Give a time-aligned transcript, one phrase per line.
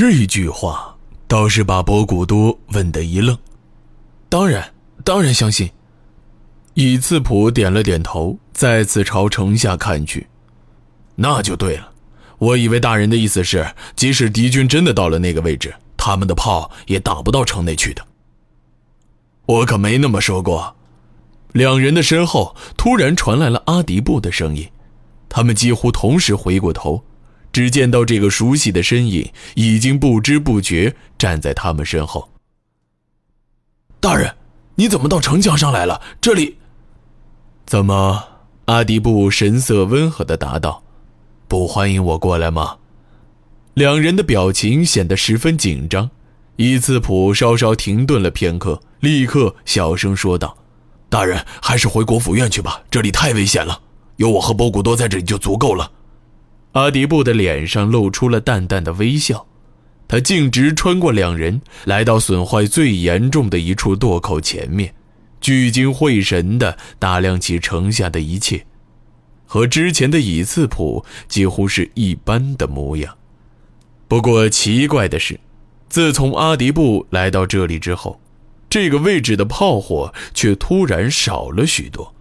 [0.00, 0.96] 这一句话
[1.28, 3.36] 倒是把博古多问得一愣。
[4.30, 4.72] 当然，
[5.04, 5.68] 当然相信。
[6.72, 10.26] 以次普点了点头，再次朝城下看去。
[11.16, 11.92] 那就对了，
[12.38, 18.02] 我以为大人的意思是，即使敌军真的到了那个位置，他们的炮也打不到城内去的。
[19.44, 20.74] 我可没那么说过。
[21.52, 24.66] 两人的身后突然传来了阿迪布的声音，
[25.28, 27.04] 他们几乎同时回过头，
[27.52, 32.30] 只见到这个熟悉的身影已经不知不觉站在他们身后。
[34.00, 34.34] 大人，
[34.76, 36.00] 你怎么到城墙上来了？
[36.20, 36.56] 这里……
[37.66, 38.24] 怎么？
[38.66, 40.82] 阿迪布神色温和地答道
[41.48, 42.78] ：“不欢迎我过来吗？”
[43.74, 46.10] 两人的表情显得十分紧张。
[46.56, 50.56] 伊次普稍稍停顿了片刻，立刻小声说道
[51.08, 53.80] ：“大人，还是回国府院去吧，这里太危险了。
[54.16, 55.90] 有我和波古多在这里就足够了。”
[56.72, 59.46] 阿迪布的脸上露出了淡淡的微笑，
[60.06, 64.94] 他径直穿过两人，来到损坏最严重的一处垛口前面，
[65.40, 68.64] 聚精会神地打量起城下的一切，
[69.46, 73.16] 和之前的以次普几乎是一般的模样。
[74.06, 75.38] 不过奇怪的是。
[75.88, 78.20] 自从阿迪布来到这里之后，
[78.68, 82.14] 这个位置的炮火却突然少了许多，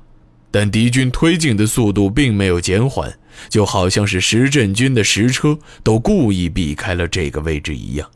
[0.49, 8.09] 但敌军推进的速度并没有减缓，就好像是石振军的石车都故意避开了这个位置一样。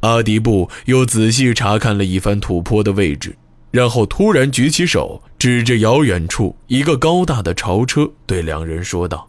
[0.00, 3.36] 阿迪布又仔细查看了一番土坡的位置，
[3.70, 9.28] 然后突然举起手指着遥远处一个高大的朝车，对两人说道：“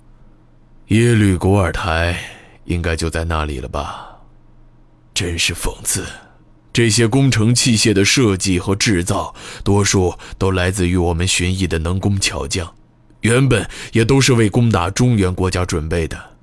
[0.90, 2.20] 耶律古尔台
[2.66, 4.18] 应该就在那里了吧？”
[5.16, 6.06] 真是讽刺，
[6.74, 12.75] 这些工程器械的设计和制造，多数都来自于我们寻邑的能工巧匠，
[13.26, 16.38] 原本也都是为攻打中原国家准备的，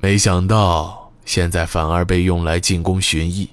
[0.00, 3.48] 没想到现在反而被用来进攻寻邑，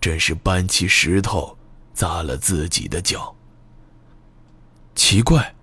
[0.00, 1.58] 真是搬起石头
[1.92, 3.36] 砸了自己的脚。
[4.94, 5.54] 奇怪，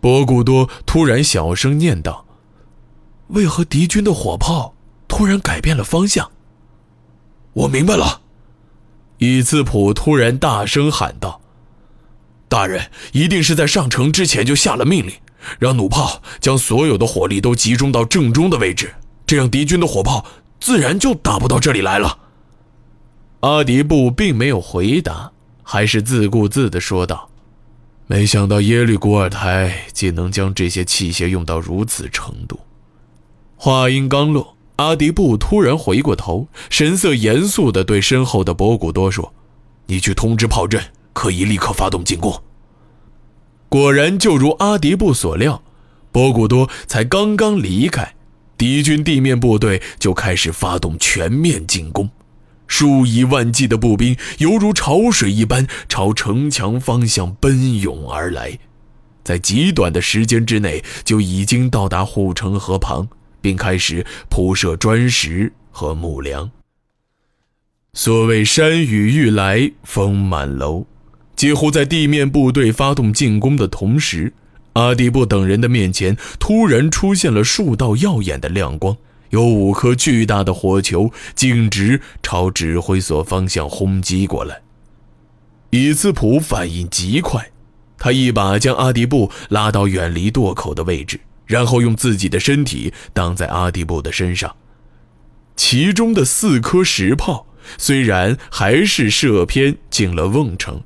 [0.00, 2.24] 博古多突然小声念道
[3.34, 4.76] ：“为何敌军的火炮
[5.08, 6.30] 突然改变了方向？”
[7.52, 8.20] 我明白了，
[9.18, 11.40] 以次普突然大声喊道
[12.48, 15.12] ：“大人一定是在上城之前就下了命令，
[15.58, 18.94] 让弩炮将所有的火力都集中到正中的位置，
[19.26, 20.24] 这样敌军的火炮
[20.60, 22.18] 自然就打不到这里来了。”
[23.40, 25.30] 阿迪布并没有回答，
[25.62, 27.30] 还是自顾自地说道
[28.08, 32.58] ：“没想到耶律古尔台竟能将这些器械用到如此程度。”
[33.56, 34.54] 话音刚落。
[34.76, 39.34] 阿迪布突然回过头，神色严肃地对身后的博古多说
[39.86, 40.80] ：“你去通知炮阵，
[41.12, 42.32] 可以立刻发动进攻。”
[43.68, 45.62] 果然，就如阿迪布所料，
[46.10, 48.14] 博古多才刚刚离开，
[48.56, 52.10] 敌军地面部队就开始发动全面进攻，
[52.66, 58.58] 数以万计的步兵犹如潮水一般朝城墙方向奔涌而来，
[59.22, 63.08] 在极短的时间之内就已经到达护城河旁。
[63.40, 66.50] 并开始铺设砖石和木梁。
[67.94, 70.84] 所谓山雨欲来风满楼，
[71.38, 74.34] 几乎在地面部队发动进攻的同时，
[74.72, 78.96] 阿迪布等人的面前突然出现了数道耀眼的亮光，
[79.30, 84.62] 有五颗巨大的火球径直朝指挥所方向轰击过来。
[85.70, 87.52] 以斯普反应极快，
[87.96, 91.20] 他一把将阿迪布拉到远离垛口的位置。
[91.46, 94.56] 然后用自己的身体挡在阿迪布的身上，
[95.56, 97.46] 其中的四颗石炮
[97.78, 100.82] 虽然还是射偏进了瓮城，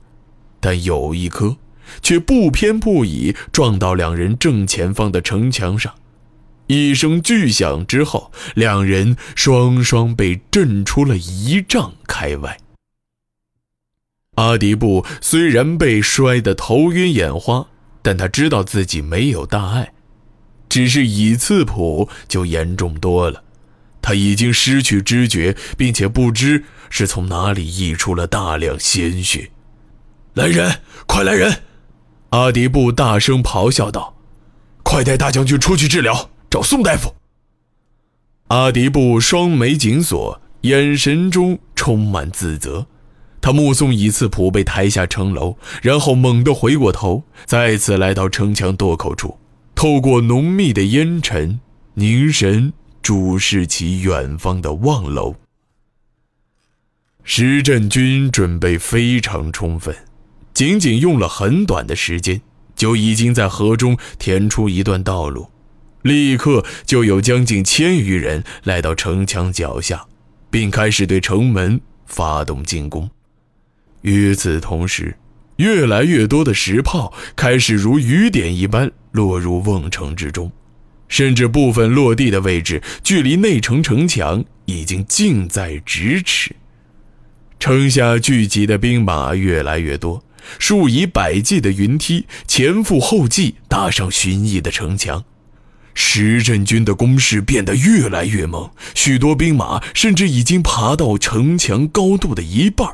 [0.63, 1.57] 但有一颗
[2.01, 5.93] 却不偏不倚撞到两人正前方的城墙上，
[6.69, 12.57] 一声巨响之后，两人双双被震出了一丈开外。
[14.37, 17.67] 阿迪布虽然被摔得头晕眼花，
[18.01, 19.93] 但他知道自己没有大碍。
[20.69, 23.43] 只是以次普就严重多了，
[24.01, 29.51] 他已经失去知觉，并且不知是从哪里溢出了大量鲜血。
[30.35, 31.63] 来人，快来人！
[32.31, 34.17] 阿迪布大声咆哮道
[34.83, 37.15] ：“快带大将军出去治疗，找宋大夫。”
[38.49, 42.87] 阿迪布双眉紧锁，眼神中充满自责。
[43.43, 49.39] 他目送以次普被抬下城楼，然后猛地回过头，再次来到城墙垛口处。
[49.75, 51.61] 透过浓密的烟尘，
[51.95, 55.35] 凝神注视起远方的望楼。
[57.23, 59.95] 石镇军准备非常充分，
[60.55, 62.41] 仅仅用了很短的时间，
[62.77, 65.49] 就已经在河中填出一段道路，
[66.03, 70.05] 立刻就有将近千余人来到城墙脚下，
[70.51, 73.09] 并开始对城门发动进攻。
[74.03, 75.17] 与此同时，
[75.57, 80.51] 越来越多的石炮开始如雨点一般落入瓮城之中，
[81.09, 86.57] 甚至部分落地的位置距离内城城墙已经近在咫尺。
[87.61, 90.25] 城下聚集的兵马越来越多，
[90.59, 95.25] 数以百计的云梯前赴后继搭上寻弋的城墙。
[95.95, 102.89] 石镇军的攻势变得越来越猛，许多兵马甚至已经爬到城墙高度的一半。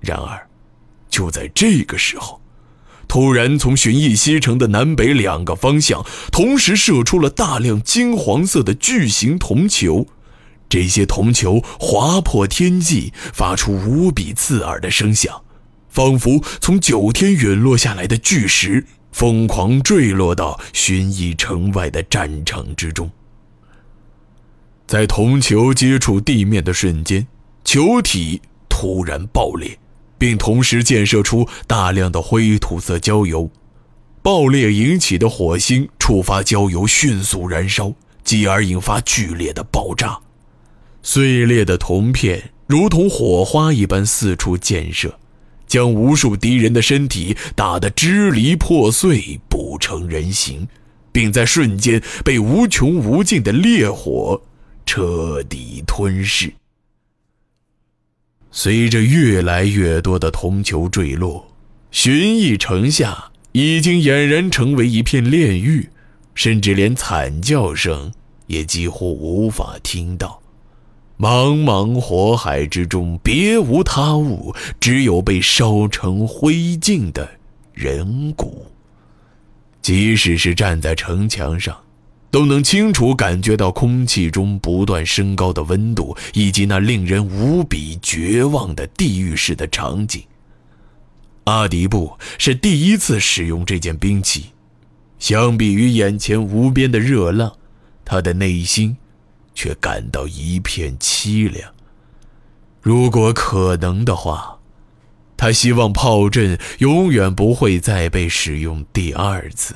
[0.00, 0.48] 然而，
[1.08, 2.40] 就在这个时候，
[3.08, 10.06] 突然从寻邑西城的南北两个方向同时射出了大量金黄色的巨型铜球，
[10.68, 15.42] 这些铜球划破天际，发出无比刺耳的声响，
[15.90, 18.86] 仿佛从九天陨落下来的巨石。
[19.12, 23.10] 疯狂坠落到寻弋城外的战场之中。
[24.86, 27.26] 在铜球接触地面的瞬间，
[27.64, 29.76] 球体突然爆裂，
[30.16, 33.50] 并同时溅射出大量的灰土色焦油。
[34.22, 40.20] 爆裂引起的火星触发焦油，迅速燃烧，继而引发剧烈的爆炸。
[41.02, 45.19] 碎裂的铜片如同火花一般四处溅射。
[45.70, 50.66] 将无数敌人的身体打得支离破碎、不成人形，
[51.12, 54.42] 并在瞬间被无穷无尽的烈火
[54.84, 56.52] 彻底吞噬。
[58.50, 61.54] 随着越来越多的铜球坠落，
[61.92, 65.88] 寻邑城下已经俨然成为一片炼狱，
[66.34, 68.12] 甚至连惨叫声
[68.48, 70.39] 也几乎无法听到。
[71.20, 77.28] 茫茫火海之中，别无他物，只有被烧成灰烬的
[77.74, 78.64] 人骨。
[79.82, 81.76] 即使是站在城墙上，
[82.30, 90.22] 都能清楚感觉到空气中不断升高的温度，以及那令人无比绝望的地狱式的场景。
[91.44, 94.46] 阿迪布是第一次使用这件兵器，
[95.18, 97.52] 相比于眼前无边的热浪，
[98.06, 98.96] 他的内心。
[99.54, 101.72] 却感到一片凄凉。
[102.80, 104.58] 如果可能的话，
[105.36, 109.74] 他希望炮阵永远不会再被使用第二次。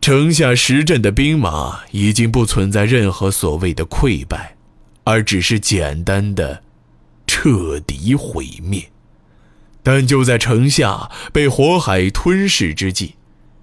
[0.00, 4.56] 城下石镇的兵马已经不存在任何所谓的溃败，
[5.04, 6.62] 而只是简单的
[7.26, 8.90] 彻底毁灭。
[9.82, 13.14] 但就在城下被火海吞噬之际，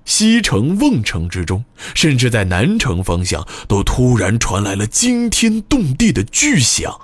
[0.08, 6.98] 西城、瓮城之中，甚至在南城方向，都突然传来了惊天动地的巨响，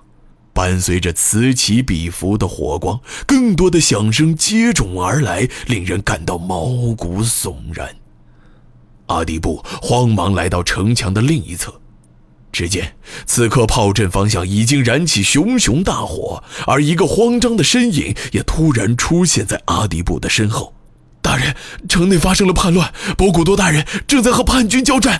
[0.54, 6.66] 伴随着此起彼伏的火光，更多的响声接踵而来，令人感到毛
[6.96, 7.94] 骨悚然。
[9.08, 11.82] 阿迪布慌忙来到城墙的另一侧，
[12.54, 12.96] 只见
[13.26, 20.74] 此刻炮阵方向已经燃起熊熊大火，而一个慌张的身影也突然出现在阿迪布的身后。
[21.24, 21.56] 大人，
[21.90, 25.20] 城内发生了叛乱，博古多大人正在和叛军交战。